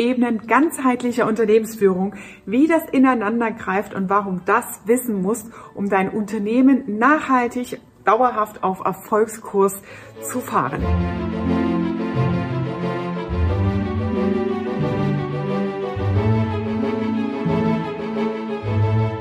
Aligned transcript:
Ebenen 0.00 0.46
ganzheitlicher 0.46 1.26
Unternehmensführung, 1.26 2.14
wie 2.46 2.66
das 2.66 2.88
ineinander 2.90 3.50
greift 3.50 3.92
und 3.92 4.08
warum 4.08 4.40
das 4.46 4.80
wissen 4.86 5.20
musst, 5.20 5.46
um 5.74 5.90
dein 5.90 6.08
Unternehmen 6.08 6.98
nachhaltig, 6.98 7.78
dauerhaft 8.06 8.64
auf 8.64 8.80
Erfolgskurs 8.80 9.82
zu 10.22 10.40
fahren. 10.40 10.82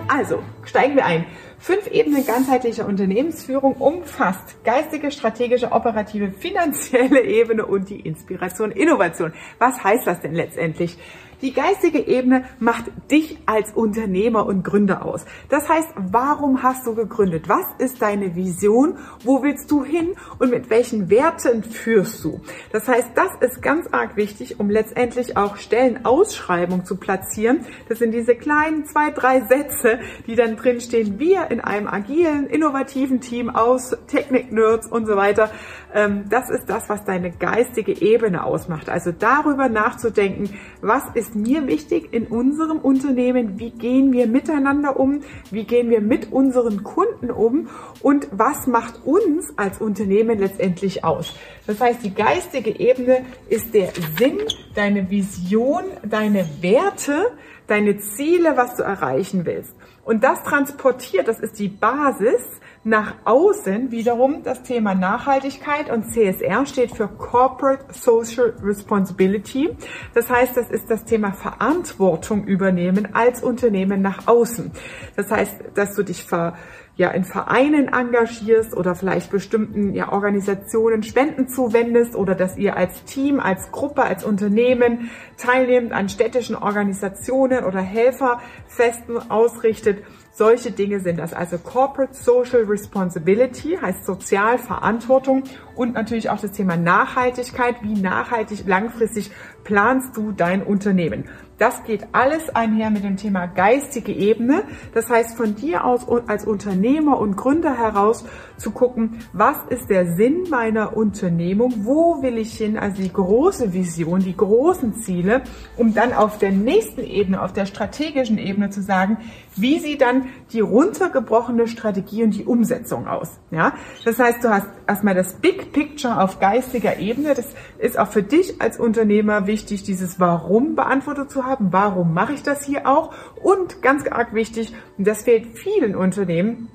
Also, 0.08 0.40
steigen 0.64 0.96
wir 0.96 1.06
ein. 1.06 1.26
Fünf 1.62 1.88
Ebenen 1.88 2.26
ganzheitlicher 2.26 2.86
Unternehmensführung 2.88 3.74
umfasst 3.76 4.64
geistige, 4.64 5.12
strategische, 5.12 5.74
operative, 5.74 6.32
finanzielle 6.32 7.22
Ebene 7.22 7.66
und 7.66 7.90
die 7.90 8.00
Inspiration, 8.00 8.72
Innovation. 8.72 9.34
Was 9.58 9.84
heißt 9.84 10.08
das 10.08 10.22
denn 10.22 10.34
letztendlich? 10.34 10.98
Die 11.42 11.54
geistige 11.54 12.00
Ebene 12.00 12.44
macht 12.60 12.86
dich 13.10 13.38
als 13.46 13.72
Unternehmer 13.74 14.46
und 14.46 14.64
Gründer 14.64 15.06
aus. 15.06 15.26
Das 15.48 15.70
heißt, 15.70 15.88
warum 15.96 16.64
hast 16.64 16.86
du 16.86 16.96
gegründet? 16.96 17.48
Was 17.48 17.66
ist 17.78 18.02
deine 18.02 18.36
Vision? 18.36 18.98
Wo 19.24 19.42
willst 19.42 19.72
du 19.72 19.86
hin? 19.86 20.16
Und 20.38 20.52
mit 20.52 20.70
welchen 20.70 21.10
Werten 21.10 21.64
führst 21.64 22.24
du? 22.26 22.42
Das 22.72 22.88
heißt, 22.88 23.12
das 23.16 23.30
ist 23.40 23.62
ganz 23.62 23.88
arg 23.92 24.18
wichtig, 24.18 24.60
um 24.60 24.70
letztendlich 24.70 25.38
auch 25.38 25.56
Stellenausschreibung 25.56 26.84
zu 26.84 26.98
platzieren. 26.98 27.66
Das 27.88 28.00
sind 28.00 28.12
diese 28.12 28.36
kleinen 28.36 28.86
zwei, 28.86 29.12
drei 29.12 29.42
Sätze, 29.42 30.00
die 30.28 30.36
dann 30.36 30.58
drinstehen. 30.58 31.20
Wir 31.20 31.50
in 31.52 31.62
einem 31.62 31.88
agilen, 31.88 32.48
innovativen 32.48 33.22
Team 33.22 33.50
aus 33.50 33.96
Technik-Nerds 34.08 34.88
und 34.88 35.06
so 35.06 35.16
weiter. 35.16 35.52
Ähm, 35.94 36.26
das 36.30 36.50
ist 36.50 36.70
das, 36.70 36.90
was 36.90 37.06
deine 37.06 37.32
geistige 37.32 38.02
Ebene 38.02 38.44
ausmacht. 38.44 38.90
Also 38.90 39.12
darüber 39.12 39.70
nachzudenken, 39.70 40.60
was 40.82 41.04
ist 41.14 41.29
ist 41.30 41.36
mir 41.36 41.68
wichtig 41.68 42.12
in 42.12 42.26
unserem 42.26 42.80
Unternehmen, 42.80 43.60
wie 43.60 43.70
gehen 43.70 44.12
wir 44.14 44.26
miteinander 44.26 45.00
um, 45.00 45.22
wie 45.52 45.64
gehen 45.64 45.92
wir 45.92 46.02
mit 46.02 46.32
unseren 46.32 46.84
Kunden 46.84 47.30
um 47.30 47.70
und 48.02 48.28
was 48.32 48.66
macht 48.66 49.06
uns 49.06 49.54
als 49.56 49.80
Unternehmen 49.80 50.40
letztendlich 50.40 51.04
aus. 51.04 51.36
Das 51.68 51.80
heißt, 51.80 52.04
die 52.04 52.16
geistige 52.16 52.80
Ebene 52.80 53.26
ist 53.48 53.76
der 53.76 53.90
Sinn, 54.18 54.40
deine 54.74 55.12
Vision, 55.12 55.84
deine 56.04 56.48
Werte, 56.62 57.28
deine 57.68 58.00
Ziele, 58.00 58.58
was 58.58 58.76
du 58.76 58.84
erreichen 58.84 59.46
willst. 59.46 59.76
Und 60.04 60.24
das 60.24 60.44
transportiert, 60.44 61.28
das 61.28 61.40
ist 61.40 61.60
die 61.60 61.68
Basis 61.68 62.42
nach 62.84 63.16
außen 63.26 63.92
wiederum 63.92 64.44
das 64.44 64.64
Thema 64.64 64.96
Nachhaltigkeit 64.96 65.90
und 65.90 66.12
CSR 66.12 66.66
steht 66.66 66.92
für 66.92 67.08
Corporate 67.08 67.86
Social 67.94 68.54
Responsibility. 68.64 69.70
Das 70.14 70.30
heißt, 70.30 70.56
das 70.56 70.70
ist 70.70 70.90
das 70.90 71.04
Thema 71.04 71.34
Verantwortung 71.34 72.46
übernehmen 72.46 73.14
als 73.14 73.44
Unternehmen 73.44 74.02
nach 74.02 74.28
außen. 74.28 74.72
Das 75.16 75.30
heißt, 75.30 75.56
dass 75.76 75.96
du 75.96 76.04
dich 76.04 76.24
ver 76.24 76.58
ja 77.00 77.12
in 77.12 77.24
Vereinen 77.24 77.88
engagierst 77.88 78.76
oder 78.76 78.94
vielleicht 78.94 79.32
bestimmten 79.32 79.94
ja, 79.94 80.12
Organisationen 80.12 81.02
Spenden 81.02 81.48
zuwendest 81.48 82.14
oder 82.14 82.36
dass 82.36 82.58
ihr 82.58 82.76
als 82.76 83.06
Team, 83.06 83.40
als 83.40 83.72
Gruppe, 83.72 84.04
als 84.04 84.26
Unternehmen 84.26 85.10
teilnehmt 85.38 85.94
an 85.94 86.10
städtischen 86.10 86.58
Organisationen 86.58 87.64
oder 87.64 87.80
Helferfesten 87.80 89.32
ausrichtet 89.32 90.04
solche 90.40 90.72
Dinge 90.72 91.02
sind 91.02 91.20
das. 91.20 91.34
Also 91.34 91.58
Corporate 91.58 92.14
Social 92.14 92.64
Responsibility 92.64 93.78
heißt 93.80 94.06
Sozialverantwortung 94.06 95.44
und 95.76 95.94
natürlich 95.94 96.30
auch 96.30 96.40
das 96.40 96.54
Thema 96.54 96.78
Nachhaltigkeit. 96.78 97.76
Wie 97.82 98.00
nachhaltig 98.00 98.64
langfristig 98.66 99.32
planst 99.64 100.16
du 100.18 100.32
dein 100.32 100.64
Unternehmen? 100.64 101.26
Das 101.58 101.84
geht 101.84 102.08
alles 102.14 102.50
einher 102.50 102.90
mit 102.90 103.04
dem 103.04 103.18
Thema 103.18 103.46
geistige 103.46 104.14
Ebene. 104.14 104.64
Das 104.94 105.10
heißt, 105.10 105.36
von 105.36 105.56
dir 105.56 105.84
aus 105.84 106.08
als 106.28 106.46
Unternehmer 106.46 107.20
und 107.20 107.36
Gründer 107.36 107.78
heraus 107.78 108.26
zu 108.60 108.72
gucken, 108.72 109.20
was 109.34 109.58
ist 109.70 109.90
der 109.90 110.16
Sinn 110.16 110.48
meiner 110.50 110.96
Unternehmung? 110.96 111.86
Wo 111.86 112.22
will 112.22 112.38
ich 112.38 112.58
hin? 112.58 112.78
Also 112.78 113.02
die 113.02 113.12
große 113.12 113.74
Vision, 113.74 114.20
die 114.20 114.36
großen 114.36 114.96
Ziele, 114.96 115.42
um 115.78 115.94
dann 115.94 116.14
auf 116.14 116.38
der 116.38 116.52
nächsten 116.52 117.02
Ebene, 117.02 117.42
auf 117.42 117.54
der 117.54 117.66
strategischen 117.66 118.38
Ebene 118.38 118.70
zu 118.70 118.82
sagen, 118.82 119.18
wie 119.56 119.80
sieht 119.80 120.02
dann 120.02 120.28
die 120.52 120.60
runtergebrochene 120.60 121.68
Strategie 121.68 122.24
und 122.24 122.32
die 122.32 122.46
Umsetzung 122.46 123.08
aus? 123.08 123.40
Ja, 123.52 123.74
das 124.06 124.20
heißt, 124.20 124.44
du 124.44 124.50
hast 124.50 124.68
erstmal 124.88 125.16
das 125.16 125.34
Big 125.34 125.72
Picture 125.72 126.22
auf 126.22 126.40
geistiger 126.40 126.98
Ebene. 126.98 127.34
Das 127.34 127.54
ist 127.78 127.98
auch 127.98 128.08
für 128.08 128.24
dich 128.24 128.62
als 128.62 128.80
Unternehmer 128.80 129.48
wichtig, 129.48 129.84
dieses 129.84 130.20
Warum 130.20 130.76
beantwortet 130.76 131.32
zu 131.32 131.46
haben 131.46 131.70
warum 131.72 132.14
mache 132.14 132.34
ich 132.34 132.44
das 132.44 132.64
hier 132.64 132.88
auch? 132.88 133.14
Und 133.42 133.82
ganz 133.82 134.08
arg 134.08 134.34
wichtig, 134.34 134.74
und 134.98 135.08
das 135.08 135.24
fehlt 135.24 135.58
vielen 135.58 135.96
Unternehmen, 135.96 136.70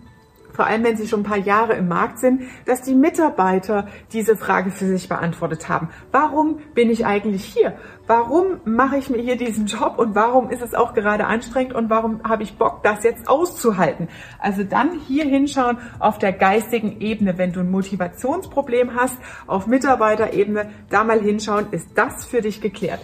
vor 0.55 0.67
allem 0.67 0.85
wenn 0.85 0.97
sie 0.97 1.09
schon 1.09 1.21
ein 1.21 1.25
paar 1.25 1.39
Jahre 1.39 1.75
im 1.75 1.89
Markt 1.89 2.19
sind, 2.19 2.45
dass 2.65 2.81
die 2.81 2.95
Mitarbeiter 2.95 3.89
diese 4.13 4.37
Frage 4.37 4.71
für 4.71 4.87
sich 4.87 5.09
beantwortet 5.09 5.69
haben. 5.69 5.89
Warum 6.13 6.61
bin 6.75 6.89
ich 6.89 7.05
eigentlich 7.05 7.45
hier? 7.45 7.77
Warum 8.07 8.61
mache 8.65 8.97
ich 8.97 9.11
mir 9.11 9.21
hier 9.21 9.37
diesen 9.37 9.67
Job 9.67 9.99
und 9.99 10.15
warum 10.15 10.51
ist 10.51 10.63
es 10.63 10.75
auch 10.75 10.95
gerade 10.95 11.27
anstrengend 11.27 11.75
und 11.75 11.91
warum 11.91 12.23
habe 12.23 12.43
ich 12.43 12.57
Bock, 12.57 12.83
das 12.83 13.03
jetzt 13.03 13.29
auszuhalten? 13.29 14.09
Also 14.39 14.63
dann 14.63 14.99
hier 15.01 15.25
hinschauen 15.25 15.79
auf 15.99 16.19
der 16.19 16.33
geistigen 16.33 17.01
Ebene, 17.01 17.37
wenn 17.39 17.53
du 17.53 17.61
ein 17.61 17.71
Motivationsproblem 17.71 18.95
hast, 18.95 19.19
auf 19.47 19.67
Mitarbeiterebene, 19.67 20.71
da 20.91 21.03
mal 21.03 21.21
hinschauen, 21.21 21.67
ist 21.73 21.89
das 21.97 22.25
für 22.25 22.43
dich 22.43 22.61
geklärt. 22.61 23.01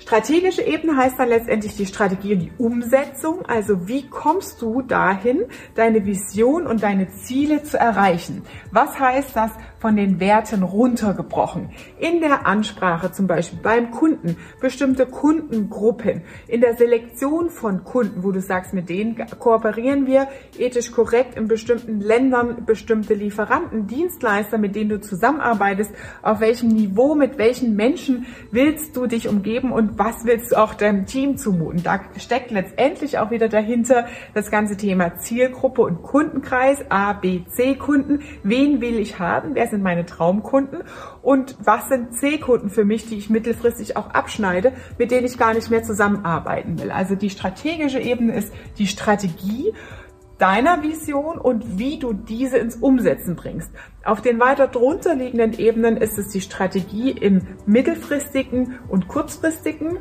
Strategische 0.00 0.62
Ebene 0.62 0.96
heißt 0.96 1.18
dann 1.18 1.28
letztendlich 1.28 1.76
die 1.76 1.86
Strategie 1.86 2.32
und 2.34 2.40
die 2.40 2.52
Umsetzung. 2.58 3.44
Also 3.46 3.86
wie 3.86 4.08
kommst 4.08 4.60
du 4.62 4.82
dahin, 4.82 5.44
deine 5.74 6.04
Vision 6.04 6.66
und 6.66 6.82
deine 6.82 7.08
Ziele 7.08 7.62
zu 7.62 7.78
erreichen? 7.78 8.42
Was 8.72 8.98
heißt 8.98 9.36
das 9.36 9.52
von 9.80 9.96
den 9.96 10.20
Werten 10.20 10.62
runtergebrochen? 10.62 11.70
In 11.98 12.20
der 12.20 12.46
Ansprache 12.46 13.10
zum 13.12 13.26
Beispiel 13.26 13.58
beim 13.62 13.90
Kunden, 13.90 14.36
bestimmte 14.60 15.06
Kundengruppen, 15.06 16.22
in 16.46 16.60
der 16.60 16.76
Selektion 16.76 17.50
von 17.50 17.82
Kunden, 17.84 18.22
wo 18.22 18.30
du 18.30 18.40
sagst, 18.40 18.74
mit 18.74 18.88
denen 18.88 19.16
kooperieren 19.38 20.06
wir 20.06 20.28
ethisch 20.58 20.92
korrekt 20.92 21.36
in 21.36 21.48
bestimmten 21.48 22.00
Ländern, 22.00 22.64
bestimmte 22.66 23.14
Lieferanten, 23.14 23.86
Dienstleister, 23.86 24.58
mit 24.58 24.76
denen 24.76 24.90
du 24.90 25.00
zusammenarbeitest, 25.00 25.92
auf 26.22 26.40
welchem 26.40 26.68
Niveau, 26.68 27.14
mit 27.14 27.38
welchen 27.38 27.74
Menschen 27.74 28.26
willst 28.50 28.96
du 28.96 29.06
dich 29.06 29.28
umgeben 29.28 29.72
und 29.72 29.98
was 29.98 30.24
willst 30.24 30.52
du 30.52 30.56
auch 30.56 30.74
deinem 30.74 31.06
Team 31.06 31.38
zumuten? 31.38 31.82
Da 31.82 32.00
steckt 32.18 32.50
letztendlich 32.50 33.18
auch 33.18 33.30
wieder 33.30 33.48
dahinter 33.48 34.06
das 34.34 34.50
ganze 34.50 34.76
Thema 34.76 35.16
Zielgruppe 35.16 35.82
und 35.82 36.02
Kundenkreis, 36.02 36.84
A, 36.90 37.14
B, 37.14 37.44
C 37.48 37.76
Kunden. 37.76 38.20
Wen 38.42 38.80
will 38.80 38.98
ich 38.98 39.18
haben? 39.18 39.54
Wer 39.54 39.69
sind 39.70 39.82
meine 39.82 40.06
Traumkunden? 40.06 40.82
Und 41.22 41.56
was 41.64 41.88
sind 41.88 42.14
C-Kunden 42.14 42.70
für 42.70 42.84
mich, 42.84 43.08
die 43.08 43.16
ich 43.16 43.30
mittelfristig 43.30 43.96
auch 43.96 44.10
abschneide, 44.10 44.72
mit 44.98 45.10
denen 45.10 45.26
ich 45.26 45.38
gar 45.38 45.54
nicht 45.54 45.70
mehr 45.70 45.82
zusammenarbeiten 45.82 46.78
will? 46.80 46.90
Also 46.90 47.14
die 47.14 47.30
strategische 47.30 48.00
Ebene 48.00 48.34
ist 48.34 48.52
die 48.78 48.86
Strategie 48.86 49.72
deiner 50.40 50.82
Vision 50.82 51.38
und 51.38 51.78
wie 51.78 51.98
du 51.98 52.14
diese 52.14 52.56
ins 52.56 52.76
Umsetzen 52.76 53.36
bringst. 53.36 53.70
Auf 54.04 54.22
den 54.22 54.40
weiter 54.40 54.68
drunter 54.68 55.14
liegenden 55.14 55.52
Ebenen 55.52 55.98
ist 55.98 56.18
es 56.18 56.28
die 56.28 56.40
Strategie 56.40 57.10
im 57.10 57.42
mittelfristigen 57.66 58.78
und 58.88 59.06
kurzfristigen, 59.06 59.98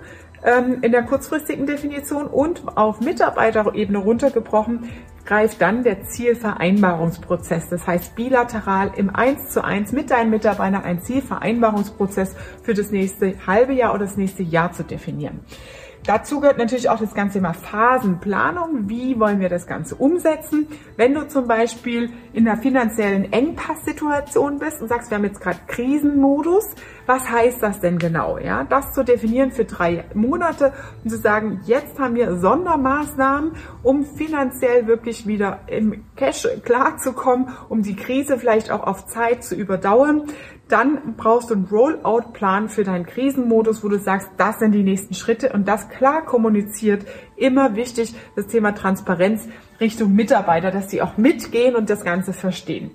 in 0.81 0.91
der 0.91 1.03
kurzfristigen 1.03 1.65
Definition 1.65 2.27
und 2.27 2.77
auf 2.77 3.01
Mitarbeiterebene 3.01 3.97
runtergebrochen 3.97 4.89
greift 5.25 5.61
dann 5.61 5.83
der 5.83 6.03
Zielvereinbarungsprozess. 6.03 7.69
Das 7.69 7.85
heißt 7.85 8.15
bilateral 8.15 8.91
im 8.95 9.15
Eins 9.15 9.49
zu 9.49 9.63
eins 9.63 9.91
mit 9.91 10.09
deinen 10.09 10.31
Mitarbeitern 10.31 10.83
ein 10.83 11.01
Zielvereinbarungsprozess 11.01 12.35
für 12.63 12.73
das 12.73 12.89
nächste 12.89 13.35
halbe 13.45 13.73
Jahr 13.73 13.93
oder 13.93 14.05
das 14.05 14.17
nächste 14.17 14.41
Jahr 14.43 14.71
zu 14.71 14.83
definieren. 14.83 15.41
Dazu 16.05 16.39
gehört 16.39 16.57
natürlich 16.57 16.89
auch 16.89 16.99
das 16.99 17.13
ganze 17.13 17.39
Thema 17.39 17.53
Phasenplanung. 17.53 18.89
Wie 18.89 19.19
wollen 19.19 19.39
wir 19.39 19.49
das 19.49 19.67
Ganze 19.67 19.95
umsetzen? 19.95 20.67
Wenn 20.95 21.13
du 21.13 21.27
zum 21.27 21.47
Beispiel 21.47 22.11
in 22.33 22.47
einer 22.47 22.59
finanziellen 22.59 23.31
Engpasssituation 23.31 24.59
bist 24.59 24.81
und 24.81 24.87
sagst, 24.87 25.11
wir 25.11 25.17
haben 25.17 25.25
jetzt 25.25 25.41
gerade 25.41 25.59
Krisenmodus, 25.67 26.65
was 27.09 27.27
heißt 27.27 27.63
das 27.63 27.79
denn 27.79 27.97
genau? 27.97 28.37
Ja, 28.37 28.63
das 28.63 28.93
zu 28.93 29.03
definieren 29.03 29.51
für 29.51 29.65
drei 29.65 30.05
Monate 30.13 30.73
und 31.03 31.09
zu 31.09 31.17
sagen, 31.17 31.61
jetzt 31.65 31.97
haben 31.97 32.13
wir 32.13 32.37
Sondermaßnahmen, 32.37 33.53
um 33.81 34.05
finanziell 34.05 34.85
wirklich 34.85 35.25
wieder 35.25 35.61
im 35.65 36.03
Cash 36.15 36.47
klarzukommen, 36.63 37.47
um 37.67 37.81
die 37.81 37.95
Krise 37.95 38.37
vielleicht 38.37 38.69
auch 38.69 38.83
auf 38.83 39.07
Zeit 39.07 39.43
zu 39.43 39.55
überdauern. 39.55 40.25
Dann 40.67 41.15
brauchst 41.17 41.49
du 41.49 41.55
einen 41.55 41.65
Rollout-Plan 41.65 42.69
für 42.69 42.83
deinen 42.83 43.07
Krisenmodus, 43.07 43.83
wo 43.83 43.87
du 43.87 43.97
sagst, 43.97 44.29
das 44.37 44.59
sind 44.59 44.73
die 44.73 44.83
nächsten 44.83 45.15
Schritte 45.15 45.51
und 45.51 45.67
das 45.67 45.89
klar 45.89 46.23
kommuniziert. 46.23 47.07
Immer 47.35 47.75
wichtig, 47.75 48.13
das 48.35 48.45
Thema 48.45 48.75
Transparenz 48.75 49.47
Richtung 49.81 50.13
Mitarbeiter, 50.13 50.69
dass 50.69 50.85
die 50.85 51.01
auch 51.01 51.17
mitgehen 51.17 51.75
und 51.75 51.89
das 51.89 52.03
Ganze 52.03 52.33
verstehen. 52.33 52.91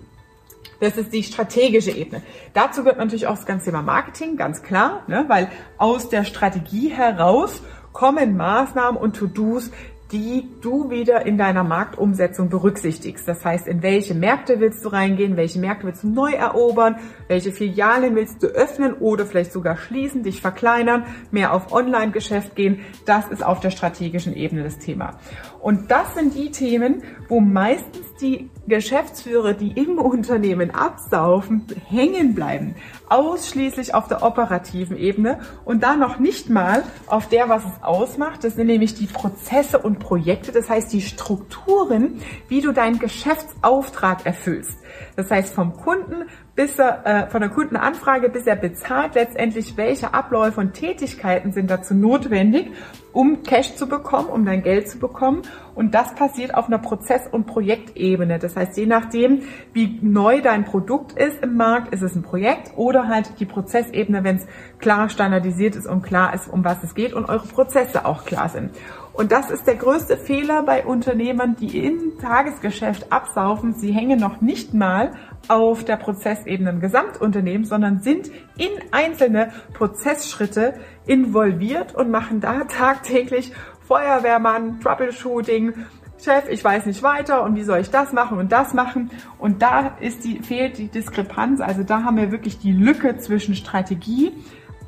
Das 0.81 0.97
ist 0.97 1.13
die 1.13 1.23
strategische 1.23 1.91
Ebene. 1.91 2.23
Dazu 2.53 2.83
gehört 2.83 2.99
natürlich 2.99 3.27
auch 3.27 3.37
das 3.37 3.47
ganze 3.47 3.67
Thema 3.67 3.83
Marketing, 3.83 4.37
ganz 4.37 4.63
klar, 4.63 5.03
ne? 5.07 5.25
weil 5.29 5.51
aus 5.79 6.09
der 6.09 6.25
Strategie 6.25 6.89
heraus 6.89 7.63
kommen 7.93 8.37
Maßnahmen 8.37 9.01
und 9.01 9.17
To-Dos, 9.17 9.71
die 10.13 10.49
du 10.61 10.91
wieder 10.91 11.27
in 11.27 11.39
deiner 11.39 11.65
Marktumsetzung 11.65 12.49
berücksichtigst. 12.49 13.27
Das 13.27 13.45
heißt, 13.45 13.67
in 13.67 13.83
welche 13.83 14.15
Märkte 14.15 14.61
willst 14.61 14.85
du 14.85 14.91
reingehen, 14.91 15.37
welche 15.37 15.59
Märkte 15.59 15.87
willst 15.87 16.05
du 16.05 16.09
neu 16.09 16.31
erobern, 16.31 16.97
welche 17.27 17.53
Filialen 17.53 18.15
willst 18.15 18.43
du 18.43 18.47
öffnen 18.47 18.95
oder 18.95 19.27
vielleicht 19.27 19.53
sogar 19.53 19.77
schließen, 19.77 20.23
dich 20.23 20.41
verkleinern, 20.41 21.05
mehr 21.31 21.53
auf 21.53 21.73
Online-Geschäft 21.73 22.55
gehen. 22.55 22.81
Das 23.07 23.29
ist 23.29 23.45
auf 23.45 23.61
der 23.61 23.71
strategischen 23.71 24.37
Ebene 24.37 24.63
das 24.63 24.79
Thema. 24.79 25.19
Und 25.61 25.91
das 25.91 26.15
sind 26.15 26.35
die 26.35 26.51
Themen, 26.51 27.03
wo 27.29 27.41
meistens 27.41 28.14
die 28.21 28.51
Geschäftsführer, 28.67 29.55
die 29.55 29.73
im 29.73 29.99
Unternehmen 29.99 30.71
absaufen, 30.71 31.67
hängen 31.89 32.35
bleiben. 32.35 32.75
Ausschließlich 33.09 33.95
auf 33.95 34.09
der 34.09 34.23
operativen 34.23 34.97
Ebene 34.97 35.41
und 35.65 35.83
da 35.83 35.97
noch 35.97 36.19
nicht 36.19 36.49
mal 36.49 36.85
auf 37.07 37.29
der, 37.29 37.49
was 37.49 37.65
es 37.65 37.83
ausmacht. 37.83 38.45
Das 38.45 38.55
sind 38.55 38.67
nämlich 38.67 38.95
die 38.95 39.07
Prozesse 39.07 39.79
und 39.79 39.99
Projekte, 39.99 40.53
das 40.53 40.71
heißt 40.71 40.93
die 40.93 41.03
Strukturen, 41.03 42.21
wie 42.49 42.61
du 42.61 42.73
deinen 42.73 42.99
Geschäftsauftrag 42.99 44.25
erfüllst. 44.25 44.79
Das 45.17 45.31
heißt 45.31 45.55
vom 45.55 45.77
Kunden 45.77 46.25
bis 46.57 46.79
er, 46.79 47.05
äh, 47.05 47.31
von 47.31 47.41
der 47.41 47.51
Kundenanfrage 47.51 48.29
bis 48.29 48.47
er 48.47 48.57
bezahlt 48.57 49.15
letztendlich, 49.15 49.77
welche 49.77 50.15
Abläufe 50.15 50.61
und 50.61 50.75
Tätigkeiten 50.75 51.53
sind 51.53 51.71
dazu 51.71 51.95
notwendig, 51.95 52.71
um 53.13 53.43
Cash 53.43 53.75
zu 53.75 53.89
bekommen, 53.89 54.29
um 54.29 54.45
dein 54.45 54.63
Geld 54.63 54.89
zu 54.89 54.99
bekommen. 54.99 55.43
Und 55.75 55.95
das 55.95 56.15
passiert 56.15 56.55
auf 56.55 56.67
einer 56.67 56.79
Prozess- 56.79 57.29
und 57.31 57.47
Projektebene. 57.47 58.39
Das 58.39 58.57
heißt, 58.57 58.77
je 58.77 58.87
nachdem, 58.87 59.43
wie 59.73 59.99
neu 60.01 60.41
dein 60.43 60.65
Produkt 60.65 61.13
ist 61.13 61.43
im 61.43 61.57
Markt, 61.57 61.93
ist 61.93 62.03
es 62.03 62.15
ein 62.15 62.23
Projekt 62.23 62.73
oder 62.77 63.09
halt 63.09 63.41
die 63.41 63.47
Prozessebene, 63.47 64.23
wenn 64.23 64.37
es 64.37 64.47
klar 64.79 65.09
standardisiert 65.09 65.75
ist 65.75 65.87
und 65.87 66.03
klar 66.03 66.35
ist, 66.35 66.49
um 66.49 66.65
was 66.65 66.83
es 66.85 66.95
geht 66.95 67.15
und 67.15 67.29
eure 67.29 67.47
Prozesse 67.47 68.05
auch 68.05 68.25
klar 68.25 68.49
sind. 68.49 68.71
Und 69.15 69.31
das 69.31 69.49
ist 69.49 69.67
der 69.69 69.77
größte 69.77 70.17
Fehler 70.17 70.65
bei 70.65 70.85
Unternehmern, 70.85 71.55
die 71.55 71.87
im 71.87 72.19
Tagesgeschäft 72.19 73.13
absaufen. 73.13 73.73
Sie 73.73 73.93
hängen 73.93 74.19
noch 74.19 74.41
nicht 74.41 74.75
mal 74.75 75.13
auf 75.47 75.85
der 75.85 75.97
Prozessebene 75.97 76.71
im 76.71 76.81
Gesamtunternehmen, 76.81 77.65
sondern 77.65 78.01
sind 78.01 78.31
in 78.59 78.71
einzelne 78.91 79.53
Prozessschritte 79.73 80.75
involviert 81.07 81.95
und 81.95 82.11
machen 82.11 82.41
da 82.41 82.65
tagtäglich 82.65 83.53
Feuerwehrmann, 83.87 84.81
Troubleshooting, 84.81 85.75
Chef, 86.21 86.49
ich 86.49 86.65
weiß 86.65 86.87
nicht 86.87 87.03
weiter 87.03 87.43
und 87.43 87.55
wie 87.55 87.65
soll 87.65 87.81
ich 87.81 87.91
das 87.91 88.13
machen 88.13 88.39
und 88.39 88.51
das 88.51 88.73
machen? 88.73 89.11
Und 89.39 89.63
da 89.63 89.97
ist 90.01 90.25
die, 90.25 90.41
fehlt 90.41 90.79
die 90.79 90.89
Diskrepanz. 90.89 91.61
Also 91.61 91.83
da 91.83 92.03
haben 92.03 92.17
wir 92.17 92.33
wirklich 92.33 92.59
die 92.59 92.73
Lücke 92.73 93.19
zwischen 93.19 93.55
Strategie, 93.55 94.33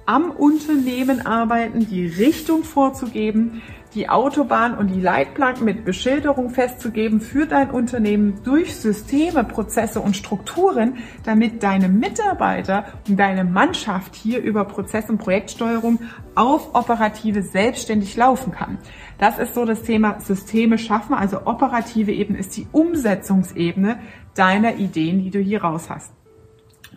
am 0.06 0.30
Unternehmen 0.30 1.26
arbeiten, 1.26 1.86
die 1.88 2.06
Richtung 2.06 2.62
vorzugeben, 2.62 3.62
die 3.94 4.08
Autobahn 4.08 4.76
und 4.76 4.88
die 4.88 5.00
Leitplanken 5.00 5.64
mit 5.64 5.84
Beschilderung 5.84 6.50
festzugeben 6.50 7.20
für 7.20 7.46
dein 7.46 7.70
Unternehmen 7.70 8.40
durch 8.44 8.76
Systeme, 8.76 9.42
Prozesse 9.42 10.00
und 10.00 10.16
Strukturen, 10.16 10.98
damit 11.24 11.62
deine 11.62 11.88
Mitarbeiter 11.88 12.84
und 13.08 13.18
deine 13.18 13.44
Mannschaft 13.44 14.14
hier 14.14 14.40
über 14.42 14.64
Prozess- 14.64 15.10
und 15.10 15.18
Projektsteuerung 15.18 16.00
auf 16.34 16.74
operative 16.74 17.42
selbstständig 17.42 18.16
laufen 18.16 18.52
kann. 18.52 18.78
Das 19.18 19.38
ist 19.38 19.54
so 19.54 19.64
das 19.64 19.82
Thema 19.82 20.20
Systeme 20.20 20.78
schaffen. 20.78 21.14
Also 21.14 21.46
operative 21.46 22.12
Ebene 22.12 22.38
ist 22.38 22.56
die 22.56 22.66
Umsetzungsebene 22.70 23.98
deiner 24.34 24.76
Ideen, 24.76 25.22
die 25.22 25.30
du 25.30 25.38
hier 25.38 25.62
raus 25.62 25.88
hast. 25.88 26.15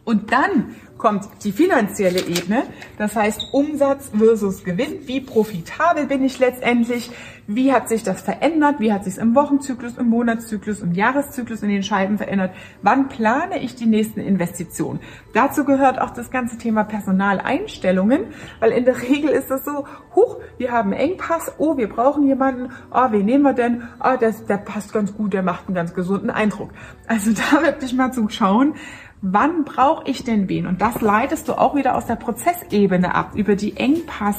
Und 0.10 0.32
dann 0.32 0.76
kommt 0.98 1.30
die 1.44 1.52
finanzielle 1.52 2.22
Ebene, 2.22 2.64
das 2.98 3.16
heißt 3.16 3.54
Umsatz 3.54 4.10
versus 4.18 4.64
Gewinn. 4.64 5.08
Wie 5.08 5.22
profitabel 5.22 6.08
bin 6.08 6.24
ich 6.24 6.40
letztendlich? 6.40 7.12
Wie 7.46 7.72
hat 7.72 7.90
sich 7.90 8.02
das 8.02 8.22
verändert? 8.22 8.80
Wie 8.80 8.92
hat 8.92 9.04
sich 9.04 9.14
es 9.14 9.20
im 9.20 9.36
Wochenzyklus, 9.36 9.98
im 9.98 10.10
Monatszyklus, 10.10 10.82
im 10.82 10.94
Jahreszyklus 10.94 11.62
in 11.62 11.70
den 11.70 11.84
Scheiben 11.84 12.18
verändert? 12.18 12.56
Wann 12.82 13.08
plane 13.08 13.60
ich 13.60 13.76
die 13.76 13.86
nächsten 13.86 14.20
Investitionen? 14.20 15.00
Dazu 15.34 15.64
gehört 15.64 16.02
auch 16.02 16.10
das 16.10 16.32
ganze 16.32 16.58
Thema 16.58 16.84
Personaleinstellungen, 16.84 18.26
weil 18.60 18.72
in 18.72 18.86
der 18.86 19.00
Regel 19.02 19.30
ist 19.30 19.52
es 19.52 19.66
so, 19.66 19.86
huch, 20.16 20.38
wir 20.58 20.72
haben 20.72 20.92
Engpass, 20.92 21.54
oh, 21.60 21.78
wir 21.78 21.88
brauchen 21.88 22.28
jemanden, 22.28 22.72
oh, 22.92 23.12
wen 23.12 23.26
nehmen 23.26 23.44
wir 23.44 23.54
denn? 23.54 23.84
Oh, 24.04 24.18
der, 24.20 24.32
der 24.32 24.58
passt 24.58 24.92
ganz 24.92 25.16
gut, 25.16 25.34
der 25.34 25.44
macht 25.44 25.68
einen 25.68 25.76
ganz 25.76 25.94
gesunden 25.94 26.32
Eindruck. 26.32 26.72
Also 27.08 27.32
da 27.52 27.64
wirklich 27.64 27.94
mal 27.94 28.12
zu 28.12 28.28
schauen, 28.30 28.74
wann 29.22 29.66
brauche 29.66 30.10
ich 30.10 30.24
denn 30.24 30.48
wen? 30.48 30.66
Und 30.66 30.82
das 30.82 31.02
leitest 31.02 31.48
du 31.48 31.54
auch 31.54 31.76
wieder 31.76 31.96
aus 31.96 32.06
der 32.06 32.16
Prozessebene 32.16 33.14
ab, 33.14 33.32
über 33.36 33.56
die 33.56 33.76
Engpass, 33.76 34.38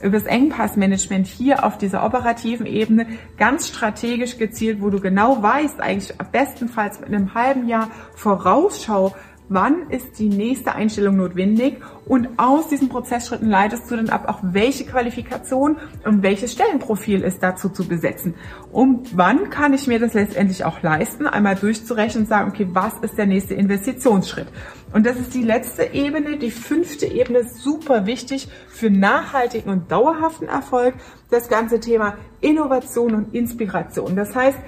über 0.00 0.18
das 0.18 0.24
Engpassmanagement 0.24 1.26
hier 1.26 1.64
auf 1.64 1.78
dieser 1.78 2.04
operativen 2.04 2.66
Ebene, 2.66 3.06
ganz 3.36 3.68
strategisch 3.68 4.38
gezielt, 4.38 4.80
wo 4.80 4.90
du 4.90 5.00
genau 5.00 5.42
weißt, 5.42 5.80
eigentlich 5.80 6.16
bestenfalls 6.32 7.00
mit 7.00 7.08
einem 7.08 7.34
halben 7.34 7.68
Jahr 7.68 7.90
Vorausschau, 8.14 9.14
wann 9.50 9.90
ist 9.90 10.18
die 10.18 10.28
nächste 10.28 10.74
Einstellung 10.74 11.16
notwendig 11.16 11.78
und 12.06 12.28
aus 12.38 12.68
diesen 12.68 12.88
Prozessschritten 12.88 13.50
leitest 13.50 13.90
du 13.90 13.96
dann 13.96 14.08
ab, 14.08 14.28
auch 14.28 14.38
welche 14.42 14.84
Qualifikation 14.86 15.76
und 16.04 16.22
welches 16.22 16.52
Stellenprofil 16.52 17.22
ist 17.22 17.42
dazu 17.42 17.68
zu 17.68 17.86
besetzen. 17.86 18.34
Und 18.70 19.16
wann 19.16 19.50
kann 19.50 19.74
ich 19.74 19.88
mir 19.88 19.98
das 19.98 20.14
letztendlich 20.14 20.64
auch 20.64 20.82
leisten, 20.82 21.26
einmal 21.26 21.56
durchzurechnen 21.56 22.22
und 22.22 22.28
sagen, 22.28 22.50
okay, 22.50 22.68
was 22.70 22.94
ist 23.02 23.18
der 23.18 23.26
nächste 23.26 23.54
Investitionsschritt? 23.54 24.46
Und 24.92 25.04
das 25.04 25.16
ist 25.16 25.34
die 25.34 25.42
letzte 25.42 25.82
Ebene, 25.92 26.38
die 26.38 26.52
fünfte 26.52 27.06
Ebene, 27.06 27.44
super 27.44 28.06
wichtig 28.06 28.48
für 28.68 28.90
nachhaltigen 28.90 29.70
und 29.72 29.90
dauerhaften 29.90 30.46
Erfolg, 30.46 30.94
das 31.28 31.48
ganze 31.48 31.80
Thema 31.80 32.16
Innovation 32.40 33.14
und 33.14 33.34
Inspiration. 33.34 34.14
Das 34.14 34.34
heißt, 34.34 34.58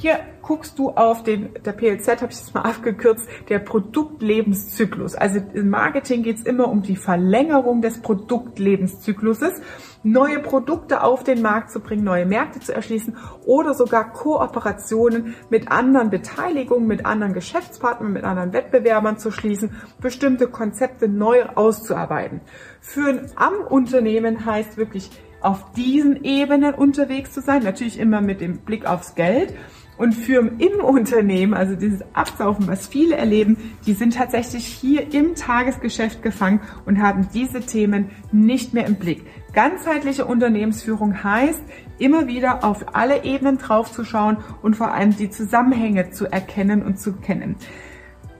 hier 0.00 0.20
guckst 0.40 0.78
du 0.78 0.90
auf 0.90 1.22
den, 1.22 1.50
der 1.62 1.72
PLZ 1.72 2.22
habe 2.22 2.32
ich 2.32 2.38
das 2.38 2.54
mal 2.54 2.62
abgekürzt, 2.64 3.28
der 3.50 3.58
Produktlebenszyklus. 3.58 5.14
Also 5.14 5.40
im 5.52 5.68
Marketing 5.68 6.22
geht 6.22 6.38
es 6.38 6.42
immer 6.42 6.68
um 6.68 6.82
die 6.82 6.96
Verlängerung 6.96 7.82
des 7.82 8.00
Produktlebenszykluses, 8.00 9.60
neue 10.02 10.38
Produkte 10.38 11.02
auf 11.02 11.22
den 11.22 11.42
Markt 11.42 11.70
zu 11.70 11.80
bringen, 11.80 12.02
neue 12.02 12.24
Märkte 12.24 12.60
zu 12.60 12.74
erschließen 12.74 13.16
oder 13.44 13.74
sogar 13.74 14.10
Kooperationen 14.12 15.34
mit 15.50 15.70
anderen 15.70 16.08
Beteiligungen, 16.08 16.86
mit 16.86 17.04
anderen 17.04 17.34
Geschäftspartnern, 17.34 18.12
mit 18.12 18.24
anderen 18.24 18.54
Wettbewerbern 18.54 19.18
zu 19.18 19.30
schließen, 19.30 19.76
bestimmte 20.00 20.48
Konzepte 20.48 21.08
neu 21.08 21.44
auszuarbeiten. 21.44 22.40
Führen 22.80 23.30
am 23.36 23.54
Unternehmen 23.68 24.46
heißt 24.46 24.78
wirklich 24.78 25.10
auf 25.42 25.72
diesen 25.72 26.24
Ebenen 26.24 26.74
unterwegs 26.74 27.32
zu 27.32 27.40
sein, 27.40 27.62
natürlich 27.62 27.98
immer 27.98 28.20
mit 28.20 28.40
dem 28.40 28.58
Blick 28.58 28.86
aufs 28.86 29.14
Geld 29.14 29.54
und 30.00 30.14
Firmen 30.14 30.58
im 30.60 30.82
Unternehmen, 30.82 31.52
also 31.52 31.76
dieses 31.76 32.00
Absaufen, 32.14 32.66
was 32.66 32.88
viele 32.88 33.16
erleben, 33.16 33.58
die 33.84 33.92
sind 33.92 34.14
tatsächlich 34.14 34.64
hier 34.64 35.12
im 35.12 35.34
Tagesgeschäft 35.34 36.22
gefangen 36.22 36.60
und 36.86 37.02
haben 37.02 37.28
diese 37.34 37.60
Themen 37.60 38.10
nicht 38.32 38.72
mehr 38.72 38.86
im 38.86 38.94
Blick. 38.94 39.26
Ganzheitliche 39.52 40.24
Unternehmensführung 40.24 41.22
heißt, 41.22 41.62
immer 41.98 42.26
wieder 42.28 42.64
auf 42.64 42.94
alle 42.94 43.24
Ebenen 43.24 43.58
draufzuschauen 43.58 44.38
und 44.62 44.74
vor 44.74 44.94
allem 44.94 45.14
die 45.14 45.28
Zusammenhänge 45.28 46.10
zu 46.10 46.24
erkennen 46.32 46.82
und 46.82 46.98
zu 46.98 47.12
kennen. 47.12 47.56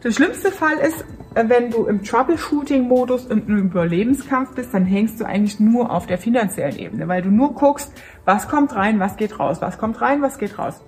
Der 0.02 0.12
schlimmste 0.12 0.50
Fall 0.50 0.78
ist, 0.78 1.04
wenn 1.34 1.70
du 1.70 1.84
im 1.84 2.02
Troubleshooting-Modus 2.02 3.26
und 3.26 3.50
im 3.50 3.58
Überlebenskampf 3.58 4.54
bist, 4.54 4.72
dann 4.72 4.86
hängst 4.86 5.20
du 5.20 5.26
eigentlich 5.26 5.60
nur 5.60 5.90
auf 5.90 6.06
der 6.06 6.16
finanziellen 6.16 6.78
Ebene, 6.78 7.06
weil 7.06 7.20
du 7.20 7.28
nur 7.28 7.52
guckst, 7.52 7.92
was 8.24 8.48
kommt 8.48 8.74
rein, 8.74 8.98
was 8.98 9.18
geht 9.18 9.38
raus, 9.38 9.60
was 9.60 9.76
kommt 9.76 10.00
rein, 10.00 10.22
was 10.22 10.38
geht 10.38 10.58
raus. 10.58 10.82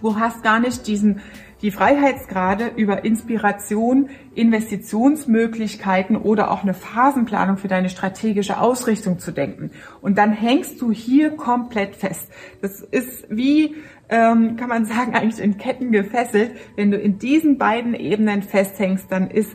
Du 0.00 0.16
hast 0.18 0.42
gar 0.42 0.60
nicht 0.60 0.86
diesen, 0.86 1.20
die 1.60 1.70
Freiheitsgrade 1.70 2.70
über 2.76 3.04
Inspiration, 3.04 4.10
Investitionsmöglichkeiten 4.34 6.16
oder 6.16 6.50
auch 6.50 6.62
eine 6.62 6.74
Phasenplanung 6.74 7.56
für 7.56 7.68
deine 7.68 7.88
strategische 7.88 8.60
Ausrichtung 8.60 9.18
zu 9.18 9.32
denken. 9.32 9.70
Und 10.00 10.18
dann 10.18 10.32
hängst 10.32 10.80
du 10.80 10.92
hier 10.92 11.30
komplett 11.36 11.96
fest. 11.96 12.30
Das 12.62 12.80
ist 12.80 13.26
wie, 13.28 13.76
ähm, 14.08 14.56
kann 14.56 14.68
man 14.68 14.86
sagen, 14.86 15.14
eigentlich 15.14 15.42
in 15.42 15.58
Ketten 15.58 15.90
gefesselt. 15.90 16.52
Wenn 16.76 16.90
du 16.90 16.96
in 16.96 17.18
diesen 17.18 17.58
beiden 17.58 17.94
Ebenen 17.94 18.42
festhängst, 18.42 19.10
dann 19.10 19.30
ist 19.30 19.50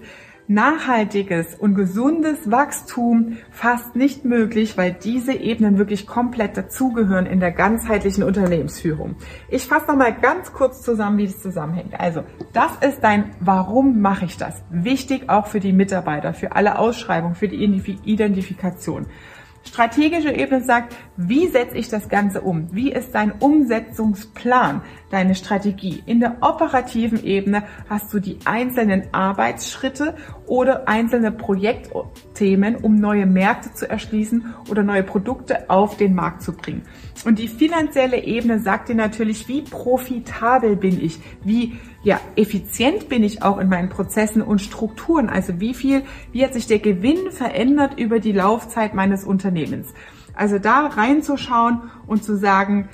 nachhaltiges 0.48 1.56
und 1.56 1.76
gesundes 1.76 2.50
Wachstum 2.52 3.38
fast 3.52 3.96
nicht 3.96 4.26
möglich, 4.26 4.78
weil 4.78 4.94
diese 4.94 5.34
Ebenen 5.34 5.78
wirklich 5.78 6.06
komplett 6.06 6.58
dazugehören 6.58 7.26
in 7.26 7.40
der 7.40 7.52
ganzheitlichen 7.52 8.24
Unternehmensführung. 8.24 9.16
Ich 9.50 9.66
fasse 9.68 9.88
nochmal 9.88 10.14
ganz 10.14 10.54
kurz 10.54 10.82
zusammen, 10.82 11.18
wie 11.18 11.28
das 11.28 11.42
zusammenhängt. 11.42 12.00
Also, 12.00 12.24
das 12.54 12.72
ist 12.88 13.04
dein 13.04 13.32
Warum 13.40 14.02
mache 14.02 14.26
ich 14.26 14.38
das? 14.38 14.64
Wichtig 14.70 15.30
auch 15.30 15.48
für 15.48 15.60
die 15.60 15.74
Mitarbeiter, 15.74 16.34
für 16.34 16.56
alle 16.56 16.78
Ausschreibungen, 16.78 17.36
für 17.36 17.48
die 17.48 17.64
Identifikation. 18.04 19.08
Strategische 19.66 20.32
Ebene 20.32 20.62
sagt, 20.64 20.96
Wie 21.16 21.48
setze 21.48 21.78
ich 21.78 21.88
das 21.90 22.10
Ganze 22.10 22.42
um? 22.42 22.68
Wie 22.74 22.92
ist 22.92 23.16
dein 23.16 23.32
Umsetzungsplan, 23.32 24.82
deine 25.10 25.36
Strategie? 25.36 26.04
In 26.06 26.20
der 26.20 26.38
operativen 26.42 27.24
Ebene 27.24 27.64
hast 27.90 28.14
du 28.14 28.20
die 28.20 28.40
einzelnen 28.46 29.14
Arbeitsschritte 29.14 30.16
oder 30.48 30.88
einzelne 30.88 31.32
Projektthemen, 31.32 32.76
um 32.76 32.96
neue 32.96 33.26
Märkte 33.26 33.74
zu 33.74 33.90
erschließen 33.90 34.54
oder 34.70 34.84
neue 34.84 35.04
Produkte 35.04 35.70
auf 35.70 35.96
den 35.98 36.14
Markt 36.14 36.42
zu 36.42 36.54
bringen. 36.54 36.84
Und 37.26 37.40
die 37.40 37.48
finanzielle 37.48 38.22
Ebene 38.24 38.60
sagt 38.60 38.90
dir 38.90 38.96
natürlich, 38.96 39.48
wie 39.48 39.62
profitabel 39.62 40.76
bin 40.76 41.00
ich, 41.00 41.20
wie 41.44 41.78
ja, 42.04 42.20
effizient 42.36 43.08
bin 43.08 43.24
ich 43.24 43.44
auch 43.44 43.60
in 43.60 43.70
meinen 43.70 43.88
Prozessen 43.88 44.42
und 44.42 44.62
Strukturen. 44.62 45.30
Also 45.30 45.62
wie 45.62 45.74
viel, 45.74 46.04
wie 46.34 46.44
hat 46.44 46.54
sich 46.54 46.68
der 46.68 46.80
Gewinn 46.80 47.32
verändert 47.32 47.98
über 47.98 48.20
die 48.20 48.34
Laufzeit 48.34 48.94
meines 48.94 49.24
Unternehmens? 49.24 49.53
Also 50.34 50.60
da 50.60 50.88
reinzuschauen 50.88 51.82
und 52.08 52.24
zu 52.24 52.38
sagen, 52.38 52.90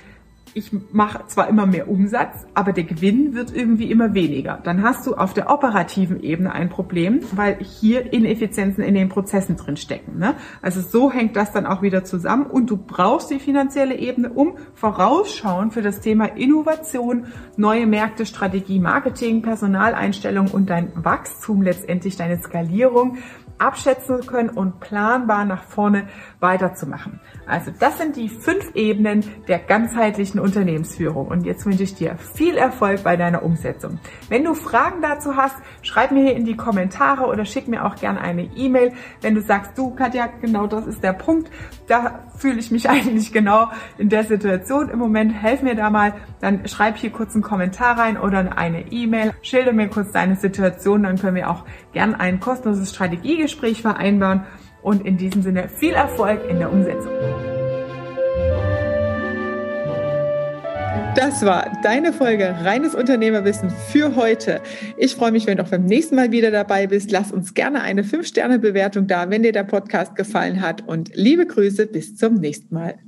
ich 0.53 0.71
mache 0.91 1.25
zwar 1.27 1.47
immer 1.47 1.65
mehr 1.65 1.89
Umsatz, 1.89 2.45
aber 2.53 2.73
der 2.73 2.83
Gewinn 2.83 3.33
wird 3.35 3.55
irgendwie 3.55 3.91
immer 3.91 4.13
weniger. 4.13 4.59
Dann 4.63 4.83
hast 4.83 5.05
du 5.05 5.15
auf 5.15 5.33
der 5.33 5.49
operativen 5.49 6.21
Ebene 6.21 6.51
ein 6.51 6.69
Problem, 6.69 7.21
weil 7.31 7.57
hier 7.59 8.11
Ineffizienzen 8.11 8.83
in 8.83 8.95
den 8.95 9.09
Prozessen 9.09 9.57
drin 9.57 9.77
stecken. 9.77 10.17
Ne? 10.17 10.35
Also 10.61 10.81
so 10.81 11.11
hängt 11.11 11.35
das 11.35 11.51
dann 11.51 11.65
auch 11.65 11.81
wieder 11.81 12.03
zusammen 12.03 12.45
und 12.45 12.69
du 12.69 12.77
brauchst 12.77 13.29
die 13.29 13.39
finanzielle 13.39 13.97
Ebene, 13.97 14.29
um 14.29 14.57
vorausschauen 14.73 15.71
für 15.71 15.81
das 15.81 16.01
Thema 16.01 16.25
Innovation, 16.25 17.27
neue 17.57 17.85
Märkte, 17.85 18.25
Strategie, 18.25 18.79
Marketing, 18.79 19.41
Personaleinstellung 19.41 20.47
und 20.47 20.69
dein 20.69 20.91
Wachstum 20.95 21.61
letztendlich, 21.61 22.15
deine 22.17 22.39
Skalierung 22.39 23.17
abschätzen 23.59 24.25
können 24.25 24.49
und 24.49 24.79
planbar 24.79 25.45
nach 25.45 25.63
vorne 25.63 26.07
weiterzumachen. 26.39 27.19
Also 27.45 27.71
das 27.77 27.97
sind 27.97 28.15
die 28.15 28.29
fünf 28.29 28.73
Ebenen 28.75 29.23
der 29.47 29.59
ganzheitlichen 29.59 30.39
Unternehmensführung. 30.39 31.27
Und 31.27 31.45
jetzt 31.45 31.65
wünsche 31.65 31.83
ich 31.83 31.95
dir 31.95 32.17
viel 32.17 32.57
Erfolg 32.57 33.03
bei 33.03 33.17
deiner 33.17 33.43
Umsetzung. 33.43 33.99
Wenn 34.29 34.45
du 34.45 34.53
Fragen 34.53 35.01
dazu 35.01 35.35
hast, 35.35 35.55
schreib 35.81 36.11
mir 36.11 36.23
hier 36.23 36.35
in 36.35 36.45
die 36.45 36.55
Kommentare 36.55 37.25
oder 37.25 37.45
schick 37.45 37.67
mir 37.67 37.85
auch 37.85 37.95
gerne 37.95 38.21
eine 38.21 38.43
E-Mail. 38.55 38.93
Wenn 39.21 39.35
du 39.35 39.41
sagst, 39.41 39.77
du 39.77 39.93
Katja, 39.93 40.27
genau 40.41 40.67
das 40.67 40.87
ist 40.87 41.03
der 41.03 41.13
Punkt, 41.13 41.51
da 41.87 42.23
fühle 42.37 42.59
ich 42.59 42.71
mich 42.71 42.89
eigentlich 42.89 43.33
genau 43.33 43.67
in 43.97 44.09
der 44.09 44.23
Situation 44.23 44.89
im 44.89 44.99
Moment, 44.99 45.33
helf 45.33 45.61
mir 45.61 45.75
da 45.75 45.89
mal, 45.89 46.13
dann 46.39 46.67
schreib 46.67 46.97
hier 46.97 47.09
kurz 47.09 47.33
einen 47.33 47.43
Kommentar 47.43 47.97
rein 47.97 48.17
oder 48.17 48.57
eine 48.57 48.91
E-Mail, 48.91 49.33
schilder 49.41 49.73
mir 49.73 49.89
kurz 49.89 50.11
deine 50.11 50.37
Situation, 50.37 51.03
dann 51.03 51.17
können 51.17 51.35
wir 51.35 51.49
auch 51.49 51.65
gerne 51.91 52.19
ein 52.19 52.39
kostenloses 52.39 52.91
Strategiegespräch 52.91 53.48
vereinbaren 53.55 54.43
und 54.81 55.05
in 55.05 55.17
diesem 55.17 55.41
Sinne 55.41 55.69
viel 55.69 55.93
Erfolg 55.93 56.41
in 56.49 56.59
der 56.59 56.71
Umsetzung. 56.71 57.11
Das 61.15 61.43
war 61.43 61.69
deine 61.83 62.13
Folge 62.13 62.55
Reines 62.63 62.95
Unternehmerwissen 62.95 63.71
für 63.91 64.15
heute. 64.15 64.61
Ich 64.95 65.15
freue 65.15 65.31
mich, 65.33 65.47
wenn 65.47 65.57
du 65.57 65.63
auch 65.63 65.69
beim 65.69 65.85
nächsten 65.85 66.15
Mal 66.15 66.31
wieder 66.31 66.49
dabei 66.49 66.87
bist. 66.87 67.11
Lass 67.11 67.31
uns 67.31 67.53
gerne 67.53 67.81
eine 67.81 68.03
5-Sterne-Bewertung 68.03 69.07
da, 69.07 69.29
wenn 69.29 69.43
dir 69.43 69.51
der 69.51 69.63
Podcast 69.63 70.15
gefallen 70.15 70.61
hat. 70.61 70.87
Und 70.87 71.11
liebe 71.15 71.45
Grüße, 71.45 71.87
bis 71.87 72.15
zum 72.15 72.35
nächsten 72.35 72.73
Mal. 72.73 72.99